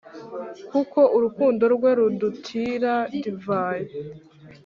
Kuko 0.69 0.99
urukundo 1.15 1.63
rwe 1.75 1.91
rundutira 1.97 2.93
divayi. 3.21 3.87